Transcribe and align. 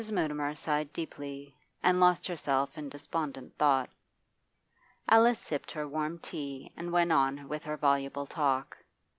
Mrs. 0.01 0.13
Mutimer 0.13 0.55
sighed 0.55 0.91
deeply, 0.93 1.53
and 1.83 1.99
lost 1.99 2.25
herself 2.25 2.75
in 2.75 2.89
despondent 2.89 3.55
thought. 3.59 3.91
Alice 5.07 5.37
sipped 5.39 5.69
her 5.69 6.17
tea 6.23 6.71
and 6.75 6.91
went 6.91 7.11
on 7.11 7.47
with 7.47 7.63
her 7.65 7.77
voluble 7.77 8.25
talk. 8.25 8.79